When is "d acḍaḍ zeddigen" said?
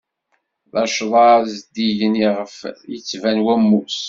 0.71-2.13